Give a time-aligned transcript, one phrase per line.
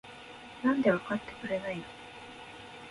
[0.63, 1.83] なんでわかってくれないの？？